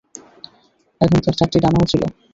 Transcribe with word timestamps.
তখন 1.01 1.19
তার 1.21 1.35
চারটি 1.39 1.57
ডানাও 1.63 1.85
ছিল। 1.91 2.01